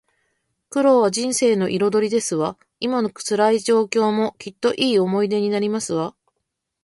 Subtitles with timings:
[0.71, 2.57] 苦労は人生の彩りですわ。
[2.79, 6.15] 今の辛い状況も、きっといい思い出になりますわ